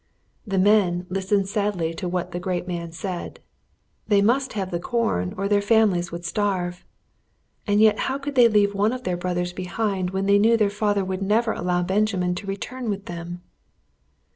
The 0.47 0.57
men 0.57 1.05
listened 1.11 1.47
sadly 1.47 1.93
to 1.93 2.09
what 2.09 2.31
the 2.31 2.39
great 2.39 2.67
man 2.67 2.91
said. 2.91 3.39
They 4.07 4.19
must 4.19 4.53
have 4.53 4.71
the 4.71 4.79
corn 4.79 5.35
or 5.37 5.47
their 5.47 5.61
families 5.61 6.11
would 6.11 6.25
starve. 6.25 6.83
And 7.67 7.79
yet 7.79 7.99
how 8.09 8.17
could 8.17 8.33
they 8.33 8.47
leave 8.47 8.73
one 8.73 8.93
of 8.93 9.03
their 9.03 9.15
brothers 9.15 9.53
behind 9.53 10.09
when 10.09 10.25
they 10.25 10.39
knew 10.39 10.57
their 10.57 10.71
father 10.71 11.05
would 11.05 11.21
never 11.21 11.51
allow 11.53 11.83
Benjamin 11.83 12.33
to 12.33 12.47
return 12.47 12.89
with 12.89 13.05
them. 13.05 13.43